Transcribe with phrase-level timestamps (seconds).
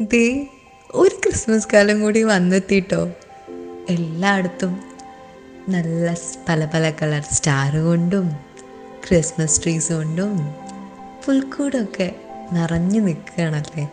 [0.00, 0.46] ദേ
[0.90, 3.10] ഒരു ക്രിസ്മസ് കാലം കൂടി വന്നെത്തിട്ടോ.
[3.88, 4.82] എല്ലായിടത്തും
[5.68, 6.16] നല്ല
[6.48, 8.36] പല പല കളർ സ്റ്റാർ കൊണ്ടും
[9.08, 10.54] ക്രിസ്മസ് ട്രീസ് കൊണ്ടും
[11.26, 12.14] പുൽക്കൂടൊക്കെ
[12.52, 13.84] നിറഞ്ഞു നിൽക്കുകയാണല്ലേ?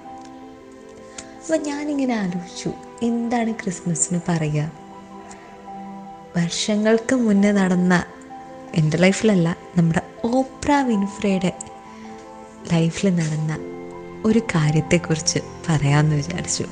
[1.42, 4.72] അപ്പം ഞാനിങ്ങനെ ആലോചിച്ചു എന്താണ് ക്രിസ്മസിന് പറയുക?
[6.38, 8.04] വർഷങ്ങൾക്ക് മുന്നേ നടന്ന
[8.76, 11.54] എന്റെ ലൈഫിലല്ല നമ്മുടെ ഓപ്ര വിൻഫ്രയുടെ
[12.74, 13.79] ലൈഫിൽ നടന്ന
[14.26, 16.66] ഒരു കാര്യത്തെക്കുറിച്ച് പറയാമെന്ന് വിചാരിച്ചു.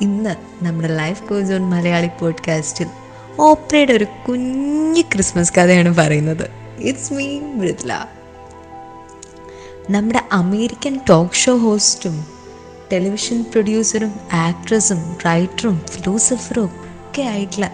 [0.00, 2.86] ഇന്ന് നമ്മുടെ ലൈഫ് ഗോസ് ഓൺ മലയാളി പോഡ്കാസ്റ്റിൽ
[3.38, 6.50] ഓപ്രയുടെ ഒരു കുഞ്ഞു ക്രിസ്മസ് കഥയാണ് പറയുന്നത്.
[6.78, 8.06] ഇറ്റ്സ് മീ മൃദ്ല
[9.90, 12.26] നമ്മുടെ അമേരിക്കൻ ടോക്ക് ഷോ ഹോസ്റ്റും
[12.92, 17.70] ടെലിവിഷൻ പ്രൊഡ്യൂസറും ആക്ട്രസും റൈറ്ററും ഫിലോസഫറും ഒക്കെ ആയിട്ടുള്ള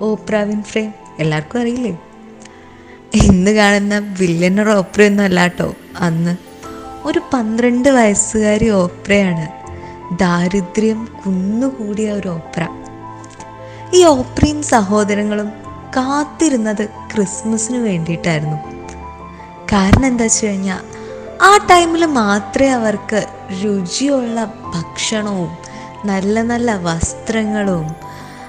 [0.00, 1.98] ഓപ്ര വിൻഫ്രേ എല്ലാവർക്കും അറിയില്ലേ?
[3.14, 6.36] ഇന്ന് കാണുന്ന വില്ലനർ ഓപ്രയൊന്നും അല്ലാട്ടോ അന്ന്
[7.08, 9.48] ഒരു പന്ത്രണ്ട് വയസ്സുകാരി ഓപ്രയാണ്.
[10.18, 12.68] ദാരിദ്ര്യം കുന്നുകൂടിയ ഒരു ഓപ്ര.
[13.94, 15.48] ഈ ഓപ്രയും സഹോദരങ്ങളും
[15.96, 18.56] കാത്തിരുന്നത് ക്രിസ്മസിന് വേണ്ടിയിട്ടായിരുന്നു.
[19.72, 20.78] കാരണം എന്താ വെച്ച് കഴിഞ്ഞാൽ
[21.42, 23.26] ആ ടൈമിൽ മാത്രമേ അവർക്ക്
[23.64, 25.58] രുചിയുള്ള ഭക്ഷണവും
[26.04, 27.86] നല്ല നല്ല വസ്ത്രങ്ങളും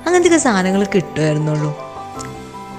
[0.08, 1.78] അങ്ങനത്തെ സാധനങ്ങൾ കിട്ടുമായിരുന്നുള്ളൂ.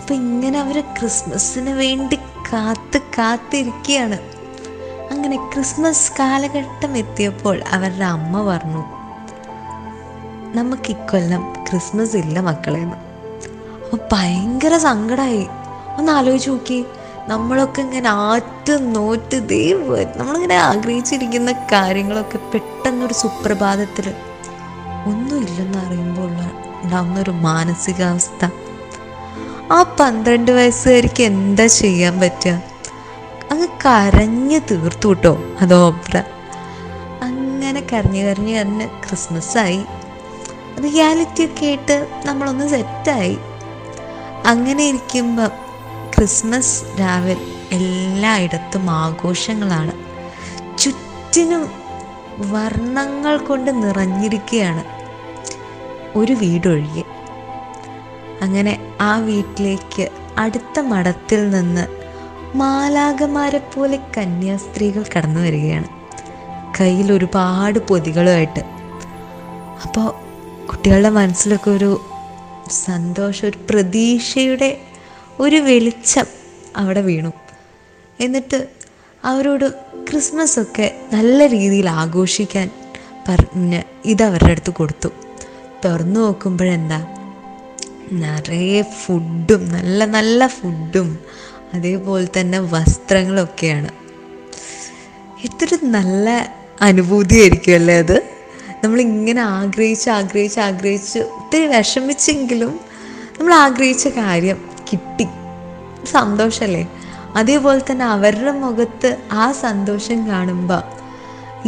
[0.01, 2.17] അപ്പം ഇങ്ങനെ അവർ ക്രിസ്മസിന് വേണ്ടി
[2.53, 4.30] കാത്ത് കാത്തിരിക്കുകയാണ്.
[5.11, 8.83] അങ്ങനെ ക്രിസ്മസ് കാലഘട്ടം എത്തിയപ്പോൾ അവരുടെ അമ്മ പറഞ്ഞു
[10.55, 12.97] നമുക്ക് ഇക്കൊല്ലം ക്രിസ്മസ് ഇല്ല മക്കളെന്ന്
[13.85, 15.47] അപ്പോൾ ഭയങ്കര സങ്കടമായി
[15.99, 16.87] ഒന്ന് ആലോചിച്ച് നോക്കി.
[17.29, 24.15] നമ്മളൊക്കെ ഇങ്ങനെ ആറ്റ് നോറ്റ് ദൈവം നമ്മളിങ്ങനെ ആഗ്രഹിച്ചിരിക്കുന്ന കാര്യങ്ങളൊക്കെ പെട്ടെന്നൊരു സുപ്രഭാതത്തിൽ
[25.07, 26.33] ഒന്നുമില്ലെന്ന് അറിയുമ്പോൾ
[26.83, 28.45] ഉണ്ടാവുന്ന ഒരു മാനസികാവസ്ഥ.
[29.73, 32.70] ആ പന്ത്രണ്ട് വയസ്സുകാരിക്ക് എന്താ ചെയ്യാൻ പറ്റുക?
[33.53, 36.25] അങ്ങ് കരഞ്ഞ് തീർത്തു കിട്ടോ അത് ഓപ്ര
[37.23, 39.81] അങ്ങനെ കരഞ്ഞ് കരഞ്ഞ് കരഞ്ഞ് ക്രിസ്മസായി.
[40.83, 43.39] റിയാലിറ്റി ഒക്കെ ആയിട്ട് നമ്മളൊന്ന് സെറ്റായി
[44.47, 45.51] അങ്ങനെ ഇരിക്കുമ്പം
[46.15, 47.37] ക്രിസ്മസ് രാവിലെ
[47.73, 49.93] എല്ലായിടത്തും ആഘോഷങ്ങളാണ്.
[50.79, 51.71] ചുറ്റിനും
[52.51, 54.85] വർണങ്ങൾ കൊണ്ട് നിറഞ്ഞിരിക്കുകയാണ്
[56.19, 57.05] ഒരു വീടൊഴികെ.
[58.43, 60.09] അങ്ങനെ ആ വീട്ടിലേക്ക്
[60.39, 62.00] അടുത്ത മഠത്തിൽ നിന്ന്
[62.55, 65.89] മാലാകമാരെ പോലെ കന്യാസ്ത്രീകൾ കടന്നു വരികയാണ്.
[66.81, 68.61] കയ്യിൽ ഒരുപാട് പൊതികളുമായിട്ട്.
[69.83, 70.11] അപ്പോൾ
[70.67, 72.01] കുട്ടികളുടെ മനസ്സിലൊക്കെ ഒരു
[72.71, 74.79] സന്തോഷം ഒരു പ്രതീക്ഷയുടെ
[75.41, 76.27] ഒരു വെളിച്ചം
[76.77, 77.33] അവിടെ വീണു.
[78.21, 78.69] എന്നിട്ട്
[79.25, 79.71] അവരോട്
[80.11, 82.71] ക്രിസ്മസ് ഒക്കെ നല്ല രീതിയിൽ ആഘോഷിക്കാൻ
[83.29, 85.09] പറഞ്ഞ് ഇത് അവരുടെ അടുത്ത് കൊടുത്തു.
[85.85, 87.07] തുറന്നു നോക്കുമ്പോഴെന്താ?
[88.13, 91.19] നിറയെ ഫുഡും നല്ല നല്ല ഫുഡും
[91.75, 93.89] അതേപോലെ തന്നെ വസ്ത്രങ്ങളൊക്കെയാണ്.
[95.45, 98.23] എത്ര നല്ല അനുഭൂതിയായിരിക്കുമല്ലേ അത്?
[98.85, 102.81] നമ്മളിങ്ങനെ ആഗ്രഹിച്ച് ആഗ്രഹിച്ച് ആഗ്രഹിച്ച് ഒത്തിരി വിഷമിച്ചെങ്കിലും
[103.41, 105.27] നമ്മൾ ആഗ്രഹിച്ച കാര്യം കിട്ടി.
[106.05, 106.89] സന്തോഷമല്ലേ?
[107.37, 110.83] അതേപോലെ തന്നെ അവരുടെ മുഖത്ത് ആ സന്തോഷം കാണുമ്പോൾ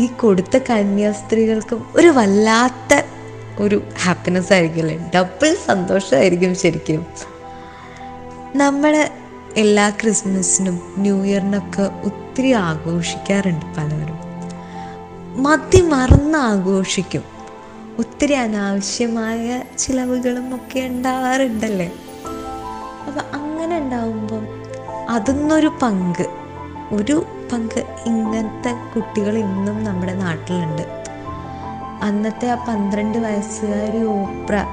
[0.01, 3.03] ഈ കൊടുത്ത കന്യാസ്ത്രീകൾക്കും ഒരു വല്ലാത്ത
[3.59, 7.07] ഒരു ഹാപ്പിനെസ് ആയിരിക്കും അല്ലേ ഡബിൾ സന്തോഷമായിരിക്കും ശരിക്കും.
[8.55, 9.09] നമ്മൾ
[9.57, 14.19] എല്ലാ ക്രിസ്മസിനും ന്യൂ ഇയറിനൊക്കെ ഒത്തിരി ആഘോഷിക്കാറുണ്ട് പലവരും
[15.43, 17.23] മതി മറന്ന് ആഘോഷിക്കും.
[17.99, 21.93] ഒത്തിരി അനാവശ്യമായ ചിലവുകളും ഒക്കെ ഉണ്ടാവാറുണ്ടല്ലേ?
[23.07, 24.47] അപ്പം അങ്ങനെ ഉണ്ടാവുമ്പം
[25.11, 26.27] അതിന്നൊരു പങ്ക്.
[26.93, 30.83] ഒരു പങ്ക് ഇങ്ങനത്തെ കുട്ടികൾ ഇന്നും നമ്മുടെ നാട്ടിലുണ്ട്.
[32.03, 34.67] അന്നത്തെ ആ പന്ത്രണ്ട് വയസ്സുകാരി ഓപ്ര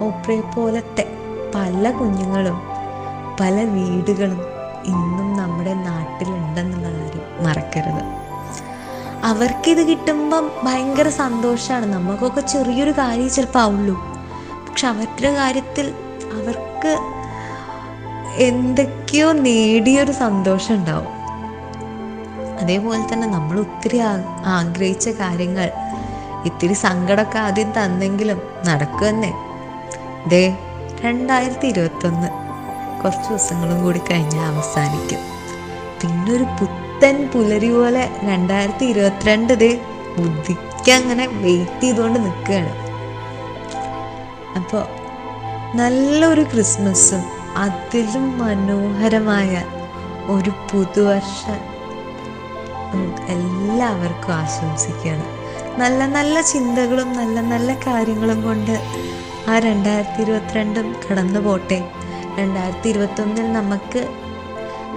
[0.00, 1.06] ഓപ്രയെ പോലത്തെ
[1.54, 2.69] പല കുഞ്ഞുങ്ങളും
[3.40, 4.40] പല വീടുകളും
[4.92, 8.02] ഇന്നും നമ്മുടെ നാട്ടിലുണ്ടെന്നുള്ള കാര്യം മറക്കരുത്.
[9.24, 13.96] അവർക്കിത് കിട്ടുമ്പം ഭയങ്കര സന്തോഷമാണ് നമുക്കൊക്കെ ചെറിയൊരു കാര്യം ചിലപ്പോൾ ആവുള്ളൂ.
[14.66, 15.86] പക്ഷെ അവരുടെ കാര്യത്തിൽ
[16.38, 16.92] അവർക്ക്
[18.48, 21.08] എന്തൊക്കെയോ നേടിയൊരു സന്തോഷം ഉണ്ടാവും
[22.60, 23.98] അതേപോലെ തന്നെ നമ്മൾ ഒത്തിരി
[24.58, 25.68] ആഗ്രഹിച്ച കാര്യങ്ങൾ
[26.48, 28.38] ഇത്തിരി സങ്കടമൊക്കെ ആദ്യം തന്നെങ്കിലും
[28.68, 29.32] നടക്കുക തന്നെ
[30.28, 30.42] ദേ
[31.04, 32.28] രണ്ടായിരത്തി ഇരുപത്തൊന്ന്.
[33.02, 35.22] കുറച്ച് ദിവസങ്ങളും കൂടി കഴിഞ്ഞ് അവസാനിക്കും.
[36.00, 39.70] പിന്നെ ഒരു പുത്തൻ പുലരി പോലെ രണ്ടായിരത്തി ഇരുപത്തിരണ്ട് ഇത്
[40.18, 40.60] ബുദ്ധിക്ക്
[41.42, 42.72] വെയിറ്റ് ചെയ്തുകൊണ്ട് നിൽക്കുകയാണ്
[44.56, 44.84] അപ്പോൾ
[45.76, 47.22] നല്ലൊരു ക്രിസ്മസും
[47.56, 49.62] അതിലും മനോഹരമായ
[50.28, 51.60] ഒരു പുതുവർഷം
[53.28, 55.26] എല്ലാവർക്കും ആശംസിക്കുകയാണ്.
[55.78, 58.74] നല്ല നല്ല ചിന്തകളും നല്ല നല്ല കാര്യങ്ങളും കൊണ്ട്
[59.48, 61.78] ആ രണ്ടായിരത്തി ഇരുപത്തിരണ്ടും കടന്നു പോട്ടെ
[62.40, 64.02] രണ്ടായിരത്തി ഇരുപത്തൊന്നിൽ നമുക്ക്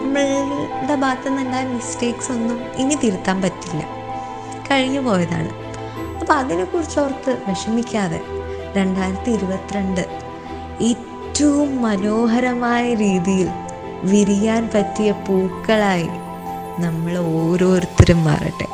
[0.04, 3.84] നമ്മളുടെ ഭാഗത്തു നിന്നുണ്ടായ മിസ്റ്റേക്സ് ഒന്നും ഇനി തിരുത്താൻ പറ്റില്ല.
[4.72, 5.52] കഴിഞ്ഞു പോയതാണ്.
[6.20, 8.20] അപ്പോൾ അതിനെക്കുറിച്ച് ഓർത്ത് വിഷമിക്കാതെ
[8.78, 10.04] രണ്ടായിരത്തി ഇരുപത്തിരണ്ട്
[10.82, 13.50] ഏറ്റവും മനോഹരമായ രീതിയിൽ
[14.04, 16.10] വിരിയാൻ പറ്റിയ പൂക്കളായി
[16.82, 18.68] നമ്മൾ ഓരോരുത്തരും മാറട്ടെ.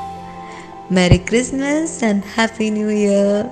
[0.92, 3.45] Merry Christmas and happy new year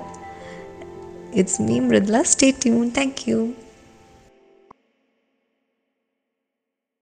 [1.34, 3.40] it's me Mridula stay tune thank you